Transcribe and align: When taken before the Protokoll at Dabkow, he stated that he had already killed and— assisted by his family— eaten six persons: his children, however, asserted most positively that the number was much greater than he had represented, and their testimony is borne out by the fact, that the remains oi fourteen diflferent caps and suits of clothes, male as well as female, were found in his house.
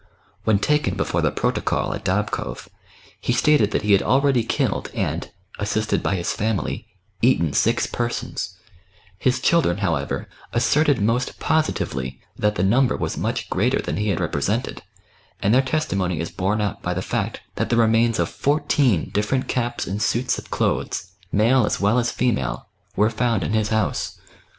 When 0.45 0.57
taken 0.57 0.95
before 0.95 1.21
the 1.21 1.29
Protokoll 1.31 1.93
at 1.93 2.03
Dabkow, 2.03 2.65
he 3.19 3.31
stated 3.31 3.69
that 3.69 3.83
he 3.83 3.91
had 3.91 4.01
already 4.01 4.41
killed 4.43 4.89
and— 4.95 5.29
assisted 5.59 6.01
by 6.01 6.15
his 6.15 6.33
family— 6.33 6.87
eaten 7.21 7.53
six 7.53 7.85
persons: 7.85 8.55
his 9.19 9.39
children, 9.39 9.77
however, 9.77 10.27
asserted 10.53 10.99
most 11.03 11.37
positively 11.39 12.19
that 12.35 12.55
the 12.55 12.63
number 12.63 12.97
was 12.97 13.15
much 13.15 13.47
greater 13.51 13.79
than 13.79 13.97
he 13.97 14.09
had 14.09 14.19
represented, 14.19 14.81
and 15.39 15.53
their 15.53 15.61
testimony 15.61 16.19
is 16.19 16.31
borne 16.31 16.61
out 16.61 16.81
by 16.81 16.95
the 16.95 17.03
fact, 17.03 17.41
that 17.53 17.69
the 17.69 17.77
remains 17.77 18.19
oi 18.19 18.25
fourteen 18.25 19.11
diflferent 19.11 19.47
caps 19.47 19.85
and 19.85 20.01
suits 20.01 20.39
of 20.39 20.49
clothes, 20.49 21.11
male 21.31 21.63
as 21.63 21.79
well 21.79 21.99
as 21.99 22.09
female, 22.09 22.65
were 22.95 23.11
found 23.11 23.43
in 23.43 23.53
his 23.53 23.69
house. 23.69 24.17